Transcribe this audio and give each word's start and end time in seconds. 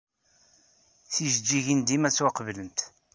Tijejjigin 1.11 1.81
dima 1.87 2.09
ttwaqbalent. 2.11 2.79